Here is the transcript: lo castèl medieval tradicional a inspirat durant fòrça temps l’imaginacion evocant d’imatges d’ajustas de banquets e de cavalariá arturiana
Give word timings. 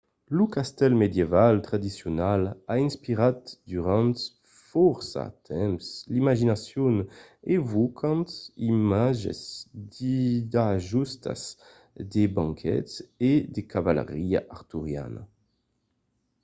lo 0.37 0.45
castèl 0.55 0.93
medieval 1.03 1.55
tradicional 1.69 2.41
a 2.73 2.75
inspirat 2.87 3.41
durant 3.71 4.15
fòrça 4.71 5.23
temps 5.49 5.83
l’imaginacion 6.13 6.95
evocant 7.57 8.29
d’imatges 8.59 9.43
d’ajustas 10.53 11.41
de 12.13 12.23
banquets 12.37 12.91
e 13.29 13.33
de 13.55 13.61
cavalariá 13.71 14.39
arturiana 14.57 15.23